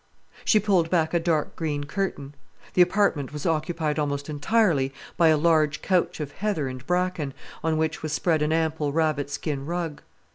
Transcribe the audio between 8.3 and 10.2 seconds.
an ample rabbit skin rug.